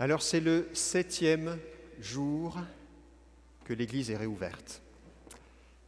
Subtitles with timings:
[0.00, 1.58] Alors c'est le septième
[2.00, 2.56] jour
[3.64, 4.80] que l'Église est réouverte.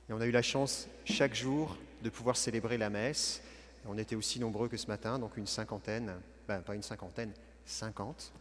[0.08, 3.40] Et on a eu la chance chaque jour de pouvoir célébrer la messe.
[3.86, 6.12] On était aussi nombreux que ce matin, donc une cinquantaine,
[6.48, 7.32] ben, pas une cinquantaine,
[7.64, 8.32] cinquante.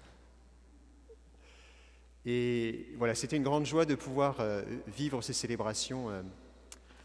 [2.26, 6.24] Et voilà, c'était une grande joie de pouvoir euh, vivre ces célébrations euh,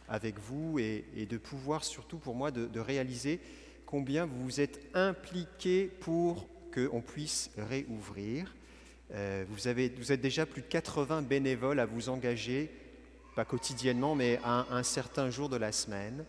[0.08, 3.40] avec vous et, de pouvoir surtout pour moi de, réaliser
[3.84, 8.52] combien vous vous êtes impliqués pour qu'on puisse réouvrir.
[9.12, 12.70] Euh, vous, êtes déjà plus de 80 bénévoles à vous engager,
[13.36, 16.24] pas quotidiennement, mais à un, certain jour de la semaine,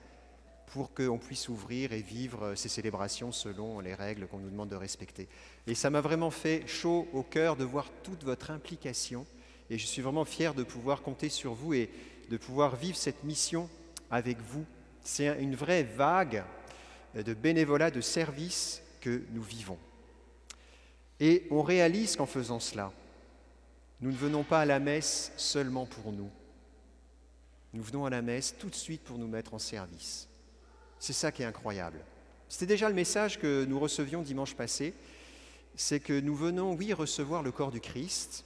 [0.67, 4.75] pour qu'on puisse ouvrir et vivre ces célébrations selon les règles qu'on nous demande de
[4.75, 5.27] respecter.
[5.67, 9.25] Et ça m'a vraiment fait chaud au cœur de voir toute votre implication.
[9.69, 11.89] Et je suis vraiment fier de pouvoir compter sur vous et
[12.29, 13.69] de pouvoir vivre cette mission
[14.11, 14.65] avec vous.
[15.03, 16.43] C'est une vraie vague
[17.15, 19.77] de bénévolat, de service que nous vivons.
[21.19, 22.91] Et on réalise qu'en faisant cela,
[24.01, 26.29] nous ne venons pas à la messe seulement pour nous.
[27.73, 30.27] Nous venons à la messe tout de suite pour nous mettre en service.
[30.99, 31.99] C'est ça qui est incroyable.
[32.47, 34.93] C'était déjà le message que nous recevions dimanche passé,
[35.75, 38.45] c'est que nous venons, oui, recevoir le corps du Christ,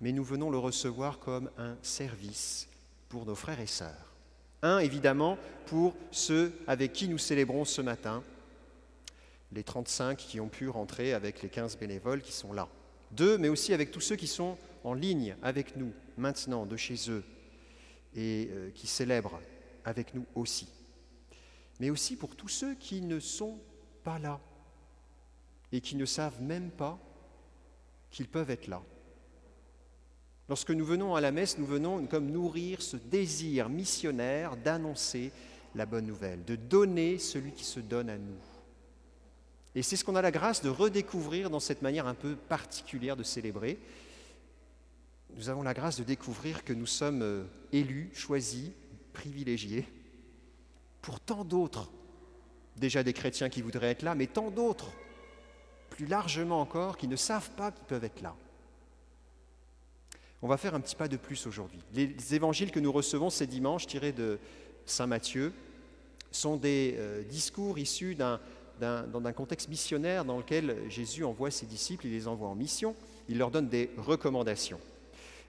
[0.00, 2.68] mais nous venons le recevoir comme un service
[3.08, 4.12] pour nos frères et sœurs.
[4.62, 8.22] Un, évidemment, pour ceux avec qui nous célébrons ce matin,
[9.52, 12.68] les 35 qui ont pu rentrer avec les 15 bénévoles qui sont là.
[13.12, 17.10] Deux, mais aussi avec tous ceux qui sont en ligne avec nous maintenant, de chez
[17.10, 17.24] eux,
[18.14, 19.40] et euh, qui célèbrent
[19.84, 20.68] avec nous aussi.
[21.80, 23.58] Mais aussi pour tous ceux qui ne sont
[24.02, 24.40] pas là
[25.72, 26.98] et qui ne savent même pas
[28.10, 28.82] qu'ils peuvent être là.
[30.48, 35.32] Lorsque nous venons à la messe, nous venons comme nourrir ce désir missionnaire d'annoncer
[35.74, 38.38] la bonne nouvelle, de donner celui qui se donne à nous.
[39.76, 43.14] Et c'est ce qu'on a la grâce de redécouvrir dans cette manière un peu particulière
[43.14, 43.78] de célébrer.
[45.36, 48.70] Nous avons la grâce de découvrir que nous sommes euh, élus, choisis,
[49.12, 49.86] privilégiés
[51.02, 51.90] pour tant d'autres,
[52.78, 54.92] déjà des chrétiens qui voudraient être là, mais tant d'autres,
[55.90, 58.34] plus largement encore, qui ne savent pas qu'ils peuvent être là.
[60.40, 61.80] On va faire un petit pas de plus aujourd'hui.
[61.92, 64.38] Les évangiles que nous recevons ces dimanches, tirés de
[64.86, 65.52] Saint Matthieu,
[66.32, 68.40] sont des euh, discours issus d'un,
[68.80, 72.94] d'un contexte missionnaire dans lequel Jésus envoie ses disciples, il les envoie en mission,
[73.28, 74.80] il leur donne des recommandations.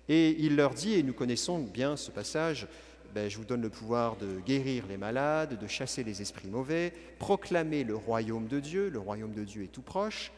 [0.09, 2.67] Et il leur dit, et nous connaissons bien ce passage,
[3.13, 6.93] ben, je vous donne le pouvoir de guérir les malades, de chasser les esprits mauvais,
[7.19, 10.31] proclamer le royaume de Dieu, le royaume de Dieu est tout proche,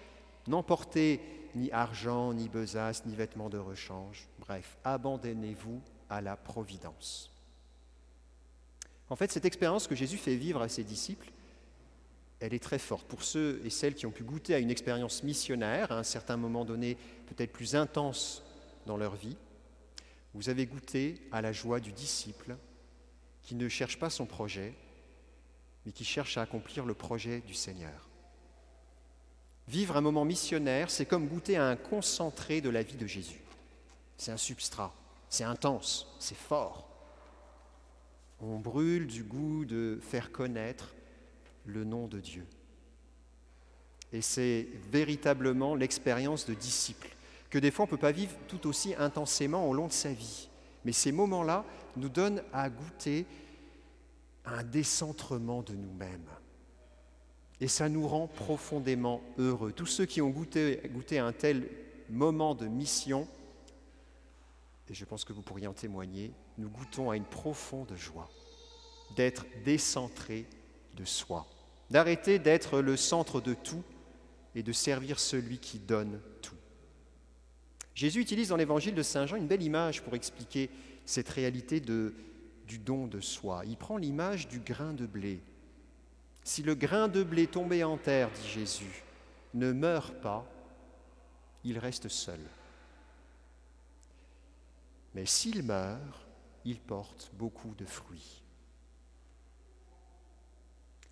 [0.48, 1.20] n'emportez
[1.56, 4.28] ni argent, ni besace, ni vêtements de rechange.
[4.40, 7.32] Bref, abandonnez-vous à la providence.
[9.10, 11.32] En fait, cette expérience que Jésus fait vivre à ses disciples,
[12.40, 13.08] elle est très forte.
[13.08, 16.38] Pour ceux et celles qui ont pu goûter à une expérience missionnaire, à un certain
[16.38, 18.44] moment donné peut-être plus intense
[18.86, 19.38] dans leur vie,
[20.34, 22.56] vous avez goûté à la joie du disciple
[23.44, 24.74] qui ne cherche pas son projet,
[25.86, 28.10] mais qui cherche à accomplir le projet du Seigneur.
[29.68, 33.42] Vivre un moment missionnaire, c'est comme goûter à un concentré de la vie de Jésus.
[34.18, 34.94] C'est un substrat,
[35.30, 36.88] c'est intense, c'est fort.
[38.40, 40.94] On brûle du goût de faire connaître
[41.70, 42.46] le nom de Dieu.
[44.12, 47.16] Et c'est véritablement l'expérience de disciple,
[47.50, 50.12] que des fois on ne peut pas vivre tout aussi intensément au long de sa
[50.12, 50.50] vie.
[50.86, 51.66] Mais ces moments-là
[51.98, 53.26] nous donnent à goûter
[54.46, 56.30] un décentrement de nous-mêmes
[57.62, 59.74] et ça nous rend profondément heureux.
[59.74, 60.80] Tous ceux qui ont goûté,
[61.20, 61.68] un tel
[62.10, 63.28] moment de mission,
[64.90, 68.30] et je pense que vous pourriez en témoigner, nous goûtons à une profonde joie
[69.16, 70.46] d'être décentrés
[70.96, 71.48] de soi,
[71.90, 73.84] d'arrêter d'être le centre de tout
[74.56, 76.56] et de servir celui qui donne tout.
[77.96, 80.70] Jésus utilise dans l'évangile de Saint Jean une belle image pour expliquer
[81.06, 83.64] cette réalité du don de soi.
[83.66, 85.42] Il prend l'image du grain de blé.
[86.44, 89.04] Si le grain de blé tombé en terre, dit Jésus,
[89.54, 90.46] ne meurt pas,
[91.64, 92.40] il reste seul.
[95.14, 96.28] Mais s'il meurt,
[96.66, 98.44] il porte beaucoup de fruits.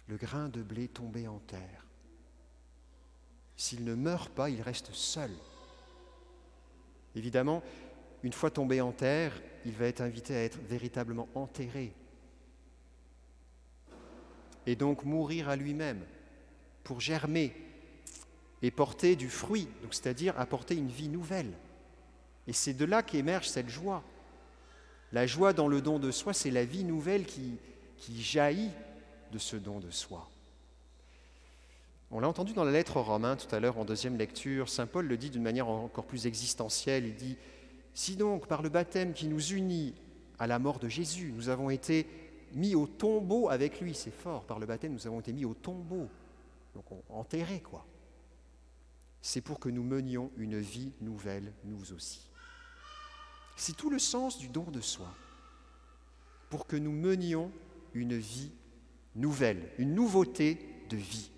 [0.07, 1.86] Le grain de blé tombé en terre,
[3.56, 5.31] s'il ne meurt pas, il reste seul.
[7.15, 7.63] Évidemment,
[8.24, 9.33] une fois tombé en terre,
[9.65, 11.94] il va être invité à être véritablement enterré
[14.68, 16.04] et donc mourir à lui-même
[16.83, 17.56] pour germer
[18.62, 21.51] et porter du fruit, c'est-à-dire apporter une vie nouvelle.
[22.48, 24.04] Et c'est de là qu'émerge cette joie.
[25.13, 27.57] La joie dans le don de soi, c'est la vie nouvelle qui,
[27.98, 28.71] qui jaillit
[29.31, 30.29] de ce don de soi.
[32.09, 34.88] On l'a entendu dans la lettre aux Romains tout à l'heure en deuxième lecture, Saint
[34.88, 37.38] Paul le dit d'une manière encore plus existentielle, il dit,
[37.94, 39.94] Si donc par le baptême qui nous unit
[40.39, 42.07] à la mort de Jésus, nous avons été
[42.53, 45.53] mis au tombeau avec lui, c'est fort, par le baptême nous avons été mis au
[45.53, 46.07] tombeau,
[46.73, 47.85] donc enterrés quoi,
[49.21, 52.21] c'est pour que nous menions une vie nouvelle nous aussi.
[53.57, 55.13] C'est tout le sens du don de soi,
[56.50, 57.51] pour que nous menions
[57.94, 58.51] une vie
[59.18, 60.60] nouvelle, une nouveauté
[60.90, 61.30] de vie.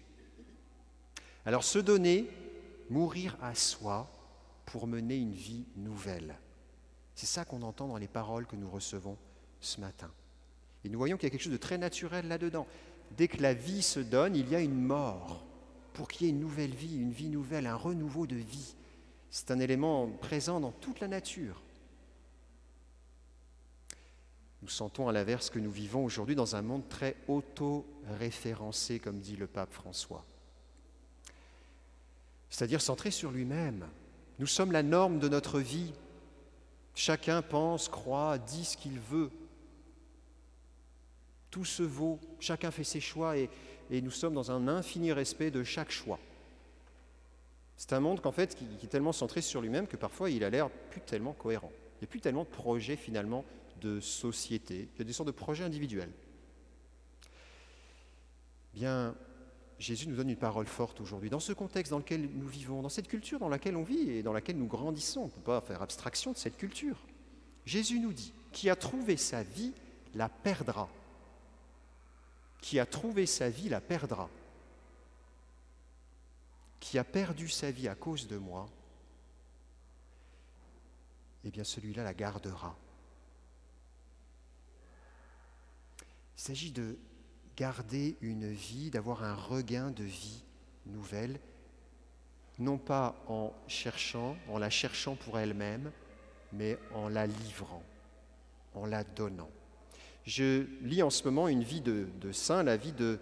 [1.45, 2.29] Alors se donner,
[2.89, 4.11] mourir à soi
[4.65, 6.37] pour mener une vie nouvelle.
[7.15, 9.17] C'est ça qu'on entend dans les paroles que nous recevons
[9.59, 10.11] ce matin.
[10.83, 12.67] Et nous voyons qu'il y a quelque chose de très naturel là-dedans.
[13.17, 15.43] Dès que la vie se donne, il y a une mort
[15.93, 18.75] pour qu'il y ait une nouvelle vie, une vie nouvelle, un renouveau de vie.
[19.31, 21.61] C'est un élément présent dans toute la nature.
[24.61, 29.37] Nous sentons à l'inverse que nous vivons aujourd'hui dans un monde très auto-référencé, comme dit
[29.37, 30.25] le pape François
[32.49, 33.85] c'est-à-dire centré sur lui-même.
[34.39, 35.93] Nous sommes la norme de notre vie.
[36.95, 39.31] Chacun pense, croit, dit ce qu'il veut.
[41.51, 43.49] Tout se vaut, chacun fait ses choix et,
[43.89, 46.19] nous sommes dans un infini respect de chaque choix.
[47.75, 50.43] C'est un monde qu'en fait, qui, qui, est tellement centré sur lui-même que parfois il
[50.43, 51.71] a l'air plus tellement cohérent.
[51.95, 53.45] Il n'y a plus tellement de projets finalement
[53.79, 54.89] de société.
[54.93, 56.11] Il y a des sortes de projets individuels.
[58.73, 59.15] Bien,
[59.79, 61.29] Jésus nous donne une parole forte aujourd'hui.
[61.29, 64.23] Dans ce contexte dans lequel nous vivons, dans cette culture dans laquelle on vit et
[64.23, 66.97] dans laquelle nous grandissons, on ne peut pas faire abstraction de cette culture.
[67.65, 69.73] Jésus nous dit, qui a trouvé sa vie
[70.15, 70.89] la perdra.
[72.61, 74.29] Qui a trouvé sa vie la perdra.
[76.79, 78.69] Qui a perdu sa vie à cause de moi,
[81.45, 82.75] eh bien celui-là la gardera.
[86.39, 86.95] Il s'agit de
[87.57, 90.41] garder une vie, d'avoir un regain de vie
[90.85, 91.37] nouvelle,
[92.59, 95.91] non pas en cherchant, en la cherchant pour elle-même,
[96.53, 97.83] mais en la livrant,
[98.73, 99.49] en la donnant.
[100.23, 103.19] Je lis en ce moment une vie de, saint, la vie de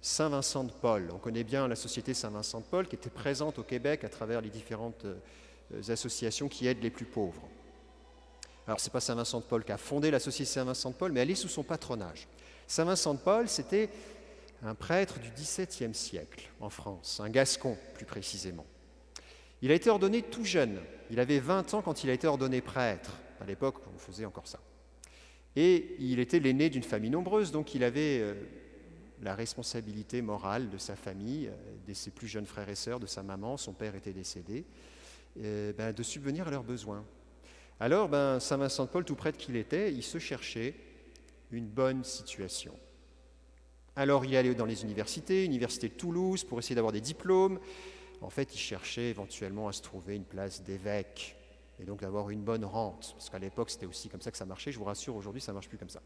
[0.00, 1.10] Saint Vincent de Paul.
[1.12, 4.08] On connaît bien la société Saint Vincent de Paul qui était présente au Québec à
[4.08, 7.42] travers les différentes euh, associations qui aident les plus pauvres.
[8.68, 10.90] Alors, ce n'est pas Saint Vincent de Paul qui a fondé la société Saint Vincent
[10.90, 12.28] de Paul, mais elle est sous son patronage.
[12.66, 13.90] Saint Vincent de Paul, c'était
[14.62, 18.66] un prêtre du XVIIe siècle en France, un gascon plus précisément.
[19.62, 20.80] Il a été ordonné tout jeune.
[21.10, 23.12] Il avait 20 ans quand il a été ordonné prêtre.
[23.40, 24.60] À l'époque, on faisait encore ça.
[25.54, 28.34] Et il était l'aîné d'une famille nombreuse, donc il avait euh,
[29.22, 31.52] la responsabilité morale de sa famille, euh,
[31.88, 34.64] de ses plus jeunes frères et sœurs, de sa maman, son père était décédé,
[35.36, 37.04] ben, de subvenir à leurs besoins.
[37.78, 40.74] Alors, ben, Saint Vincent de Paul, tout prêtre qu'il était, il se cherchait
[41.50, 42.74] une bonne situation.
[43.94, 47.58] Alors il allait dans les universités, Université de Toulouse, pour essayer d'avoir des diplômes.
[48.20, 51.36] En fait, il cherchait éventuellement à se trouver une place d'évêque
[51.80, 53.12] et donc d'avoir une bonne rente.
[53.16, 54.72] Parce qu'à l'époque, c'était aussi comme ça que ça marchait.
[54.72, 56.02] Je vous rassure, aujourd'hui, ça ne marche plus comme ça.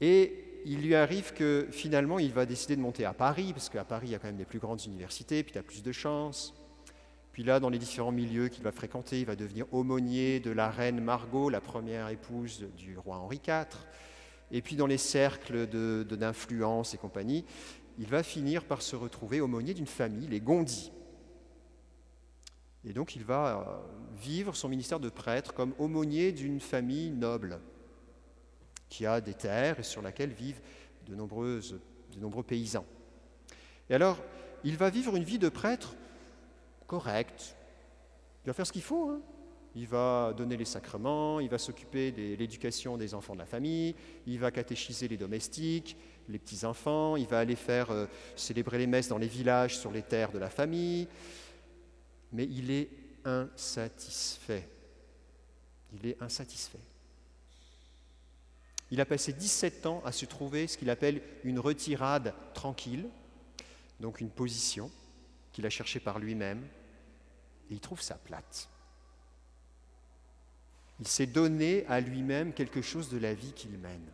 [0.00, 3.84] Et il lui arrive que finalement, il va décider de monter à Paris, parce qu'à
[3.84, 5.92] Paris, il y a quand même des plus grandes universités, puis il a plus de
[5.92, 6.54] chances.
[7.34, 10.70] Puis là, dans les différents milieux qu'il va fréquenter, il va devenir aumônier de la
[10.70, 13.66] reine Margot, la première épouse du roi Henri IV.
[14.52, 15.66] Et puis dans les cercles
[16.06, 17.44] d'influence de, et compagnie,
[17.98, 20.92] il va finir par se retrouver aumônier d'une famille, les Gondis.
[22.84, 27.58] Et donc il va euh, vivre son ministère de prêtre comme aumônier d'une famille noble,
[28.88, 30.60] qui a des terres et sur laquelle vivent
[31.08, 32.86] de, de nombreux paysans.
[33.90, 34.22] Et alors,
[34.62, 35.96] il va vivre une vie de prêtre
[36.94, 37.56] correct.
[38.44, 39.10] Il va faire ce qu'il faut.
[39.10, 39.20] Hein.
[39.74, 43.96] Il va donner les sacrements, il va s'occuper de l'éducation des enfants de la famille,
[44.24, 45.96] il va catéchiser les domestiques,
[46.28, 50.02] les petits-enfants, il va aller faire euh, célébrer les messes dans les villages sur les
[50.02, 51.08] terres de la famille.
[52.30, 52.88] Mais il est
[53.24, 54.68] insatisfait.
[55.92, 56.78] Il est insatisfait.
[58.92, 63.08] Il a passé 17 ans à se trouver ce qu'il appelle une retirade tranquille,
[63.98, 64.88] donc une position
[65.52, 66.62] qu'il a cherché par lui-même,
[67.70, 68.68] et il trouve ça plate.
[71.00, 74.06] Il s'est donné à lui-même quelque chose de la vie qu'il mène.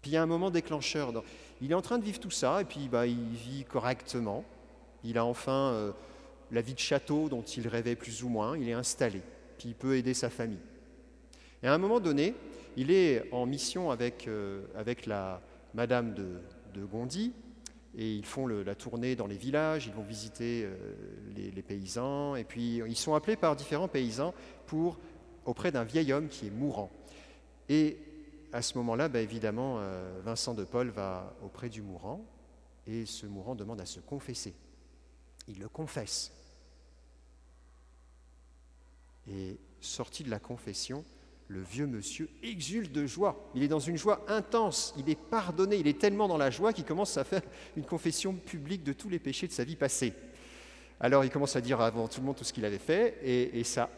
[0.00, 1.12] Puis il y a un moment déclencheur.
[1.60, 4.44] Il est en train de vivre tout ça, et puis bah, il vit correctement.
[5.04, 5.92] Il a enfin euh,
[6.50, 8.56] la vie de château dont il rêvait plus ou moins.
[8.56, 9.20] Il est installé,
[9.58, 10.60] puis il peut aider sa famille.
[11.62, 12.34] Et à un moment donné,
[12.76, 15.40] il est en mission avec, euh, avec la
[15.74, 16.40] Madame de,
[16.74, 17.32] de Gondy,
[17.96, 20.74] et ils font la tournée dans les villages, ils vont visiter euh,
[21.34, 24.34] les, paysans, et puis ils sont appelés par différents paysans
[24.66, 24.98] pour
[25.44, 26.90] auprès d'un vieil homme qui est mourant.
[27.68, 27.98] Et
[28.52, 32.24] à ce moment-là, bah, évidemment, euh, Vincent de Paul va auprès du mourant,
[32.86, 34.54] et ce mourant demande à se confesser.
[35.48, 36.32] Il le confesse.
[39.28, 41.04] Et sorti de la confession,
[41.52, 43.36] le vieux monsieur exulte de joie.
[43.54, 44.94] Il est dans une joie intense.
[44.96, 45.76] Il est pardonné.
[45.76, 47.42] Il est tellement dans la joie qu'il commence à faire
[47.76, 50.14] une confession publique de tous les péchés de sa vie passée.
[50.98, 53.64] Alors il commence à dire avant tout le monde tout ce qu'il avait fait, et,
[53.64, 53.90] ça,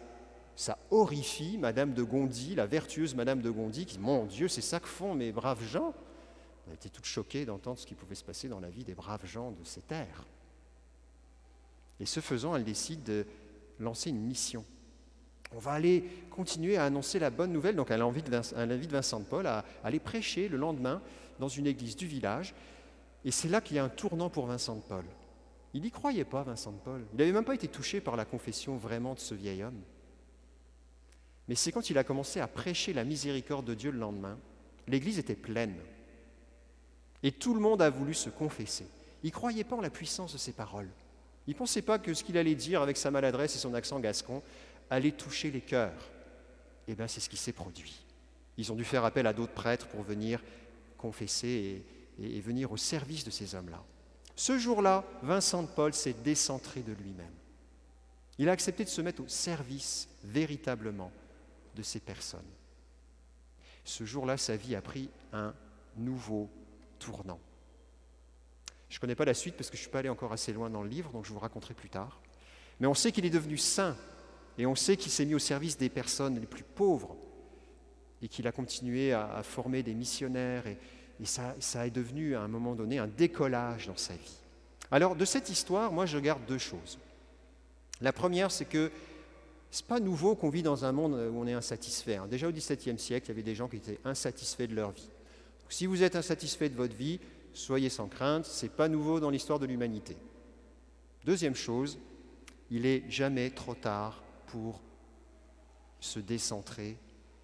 [0.56, 4.62] ça horrifie Madame de Gondy, la vertueuse Madame de Gondy, qui dit Mon Dieu, c'est
[4.62, 5.94] ça que font mes braves gens.
[6.66, 9.26] Elle était toute choquée d'entendre ce qui pouvait se passer dans la vie des braves
[9.26, 10.24] gens de ces terres.
[12.00, 13.26] Et ce faisant, elle décide de
[13.78, 14.64] lancer une mission.
[15.54, 17.76] On va aller continuer à annoncer la bonne nouvelle.
[17.76, 18.28] Donc elle invite
[18.90, 21.00] Vincent de Paul à aller prêcher le lendemain
[21.38, 22.54] dans une église du village.
[23.24, 25.04] Et c'est là qu'il y a un tournant pour Vincent de Paul.
[25.72, 27.04] Il n'y croyait pas, Vincent de Paul.
[27.12, 29.80] Il n'avait même pas été touché par la confession vraiment de ce vieil homme.
[31.48, 34.38] Mais c'est quand il a commencé à prêcher la miséricorde de Dieu le lendemain,
[34.86, 35.74] l'église était pleine.
[37.22, 38.86] Et tout le monde a voulu se confesser.
[39.22, 40.88] Il ne croyait pas en la puissance de ses paroles.
[41.46, 44.00] Il ne pensait pas que ce qu'il allait dire avec sa maladresse et son accent
[44.00, 44.42] gascon
[44.90, 46.10] allait toucher les cœurs.
[46.86, 48.04] Eh bien, c'est ce qui s'est produit.
[48.56, 50.40] Ils ont dû faire appel à d'autres prêtres pour venir
[50.98, 51.82] confesser
[52.18, 53.82] et, et venir au service de ces hommes-là.
[54.36, 57.32] Ce jour-là, Vincent de Paul s'est décentré de lui-même.
[58.38, 61.12] Il a accepté de se mettre au service véritablement
[61.74, 62.40] de ces personnes.
[63.84, 65.54] Ce jour-là, sa vie a pris un
[65.96, 66.48] nouveau
[66.98, 67.38] tournant.
[68.88, 70.52] Je ne connais pas la suite parce que je ne suis pas allé encore assez
[70.52, 72.20] loin dans le livre, donc je vous raconterai plus tard.
[72.80, 73.96] Mais on sait qu'il est devenu saint
[74.58, 77.16] et on sait qu'il s'est mis au service des personnes les plus pauvres
[78.22, 80.78] et qu'il a continué à, former des missionnaires et,
[81.24, 84.38] ça, ça est devenu à un moment donné un décollage dans sa vie.
[84.90, 86.98] Alors de cette histoire, moi je garde deux choses.
[88.00, 88.90] La première, c'est que
[89.70, 92.16] ce n'est pas nouveau qu'on vit dans un monde où on est insatisfait.
[92.16, 92.26] Hein.
[92.28, 95.08] Déjà au XVIIe siècle, il y avait des gens qui étaient insatisfaits de leur vie.
[95.68, 97.18] si vous êtes insatisfait de votre vie,
[97.52, 100.16] soyez sans crainte, ce n'est pas nouveau dans l'histoire de l'humanité.
[101.24, 101.98] Deuxième chose,
[102.70, 104.80] il n'est jamais trop tard pour
[106.00, 106.98] se décentrer,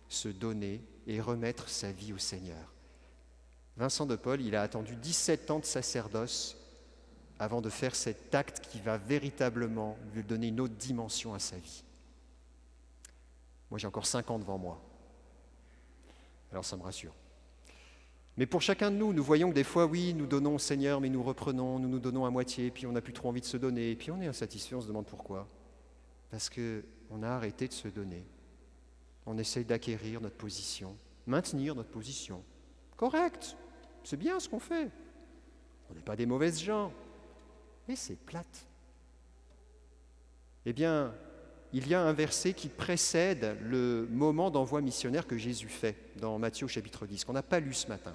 [0.08, 2.74] se donner et remettre sa vie au Seigneur.
[3.76, 6.56] Vincent de Paul, il a attendu 17 ans de sacerdoce
[7.38, 11.56] avant de faire cet acte qui va véritablement lui donner une autre dimension à sa
[11.56, 11.84] vie.
[13.70, 14.82] Moi, j'ai encore 5 ans devant moi.
[16.50, 17.14] Alors ça me rassure.
[18.36, 21.00] Mais pour chacun de nous, nous voyons que des fois, oui, nous donnons au Seigneur,
[21.00, 23.46] mais nous reprenons, nous nous donnons à moitié, puis on n'a plus trop envie de
[23.46, 25.48] se donner, puis on est insatisfait, on se demande pourquoi.
[26.30, 28.24] Parce qu'on a arrêté de se donner.
[29.26, 30.96] On essaye d'acquérir notre position,
[31.26, 32.42] maintenir notre position.
[32.96, 33.56] Correct,
[34.04, 34.90] c'est bien ce qu'on fait.
[35.90, 36.92] On n'est pas des mauvaises gens,
[37.88, 38.66] mais c'est plate.
[40.66, 41.12] Eh bien,
[41.72, 46.38] il y a un verset qui précède le moment d'envoi missionnaire que Jésus fait dans
[46.38, 48.14] Matthieu chapitre 10, qu'on n'a pas lu ce matin.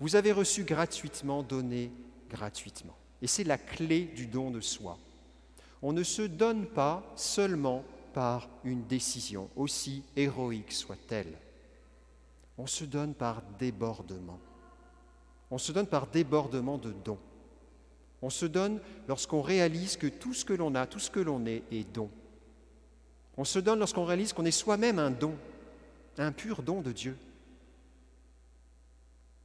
[0.00, 1.90] Vous avez reçu gratuitement, donné
[2.30, 2.96] gratuitement.
[3.20, 4.98] Et c'est la clé du don de soi.
[5.82, 11.38] On ne se donne pas seulement par une décision, aussi héroïque soit-elle.
[12.56, 14.40] On se donne par débordement.
[15.50, 17.18] On se donne par débordement de dons.
[18.20, 21.46] On se donne lorsqu'on réalise que tout ce que l'on a, tout ce que l'on
[21.46, 22.10] est, est don.
[23.36, 25.36] On se donne lorsqu'on réalise qu'on est soi-même un don,
[26.18, 27.16] un pur don de Dieu.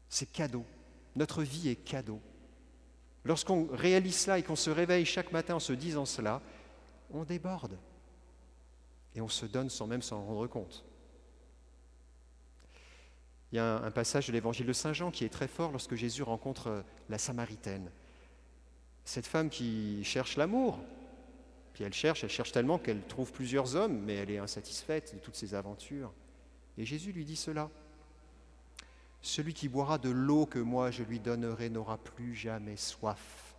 [0.10, 0.66] C'est cadeau.
[1.16, 2.20] Notre vie est cadeau.
[3.26, 6.42] Lorsqu'on réalise cela et qu'on se réveille chaque matin en se disant cela,
[7.12, 7.78] on déborde.
[9.16, 10.84] Et on se donne sans même s'en rendre compte.
[13.52, 15.94] Il y a un, passage de l'évangile de Saint Jean qui est très fort lorsque
[15.94, 17.92] Jésus rencontre la Samaritaine.
[19.06, 20.80] Cette femme qui cherche l'amour,
[21.74, 25.20] puis elle cherche, elle cherche tellement qu'elle trouve plusieurs hommes, mais elle est insatisfaite de
[25.20, 26.12] toutes ses aventures.
[26.80, 27.70] Et Jésus lui dit cela.
[29.24, 33.56] Celui qui boira de l'eau que moi je lui donnerai n'aura plus jamais soif.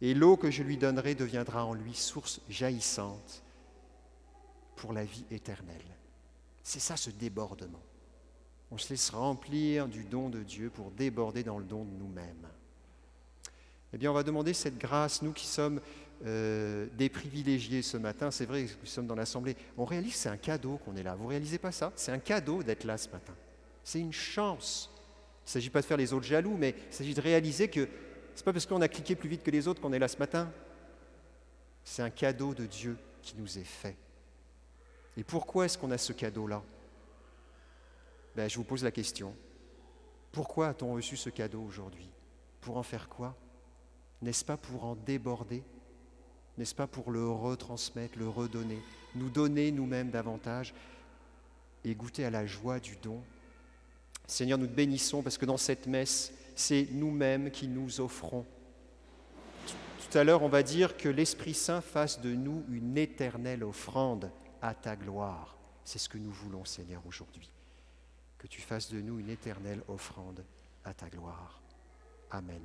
[0.00, 3.42] Et l'eau que je lui donnerai deviendra en lui source jaillissante
[4.76, 5.96] pour la vie éternelle.
[6.62, 7.82] C'est ça ce débordement.
[8.70, 12.48] On se laisse remplir du don de Dieu pour déborder dans le don de nous-mêmes.
[13.92, 15.80] Eh bien, on va demander cette grâce, nous qui sommes
[16.24, 20.18] euh, des privilégiés ce matin, c'est vrai que nous sommes dans l'Assemblée, on réalise que
[20.18, 21.16] c'est un cadeau qu'on est là.
[21.16, 21.92] Vous réalisez pas ça?
[21.96, 23.34] C'est un cadeau d'être là ce matin.
[23.84, 24.90] C'est une chance.
[25.44, 27.86] Il ne s'agit pas de faire les autres jaloux, mais il s'agit de réaliser que
[28.34, 30.08] ce n'est pas parce qu'on a cliqué plus vite que les autres qu'on est là
[30.08, 30.50] ce matin.
[31.84, 33.96] C'est un cadeau de Dieu qui nous est fait.
[35.16, 36.62] Et pourquoi est-ce qu'on a ce cadeau-là?
[38.34, 39.34] Ben, Je vous pose la question.
[40.32, 42.08] Pourquoi a-t-on reçu ce cadeau aujourd'hui?
[42.60, 43.36] Pour en faire quoi?
[44.22, 45.62] N'est-ce pas pour en déborder?
[46.56, 48.82] N'est-ce pas pour le retransmettre, le redonner?
[49.14, 50.74] Nous donner nous-mêmes davantage?
[51.84, 53.22] Et goûter à la joie du don?
[54.26, 58.44] Seigneur, nous te bénissons parce que dans cette messe, c'est nous-mêmes qui nous offrons.
[60.10, 64.30] Tout à l'heure, on va dire que l'Esprit Saint fasse de nous une éternelle offrande
[64.62, 65.56] à ta gloire.
[65.84, 67.50] C'est ce que nous voulons, Seigneur, aujourd'hui.
[68.38, 70.44] Que tu fasses de nous une éternelle offrande
[70.84, 71.60] à ta gloire.
[72.30, 72.62] Amen.